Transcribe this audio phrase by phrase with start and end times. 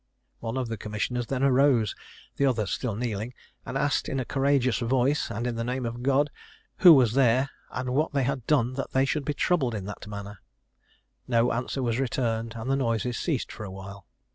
[0.39, 1.93] One of the commissioners then arose,
[2.37, 3.35] the others still kneeling,
[3.67, 6.31] and asked in a courageous voice, and in the name of God,
[6.77, 10.07] who was there, and what they had done that they should be troubled in that
[10.07, 10.39] manner.
[11.27, 14.07] No answer was returned, and the noises ceased for a while.